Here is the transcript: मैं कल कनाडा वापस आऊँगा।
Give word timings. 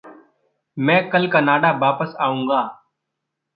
मैं 0.77 1.09
कल 1.09 1.27
कनाडा 1.27 1.71
वापस 1.71 2.15
आऊँगा। 2.19 2.61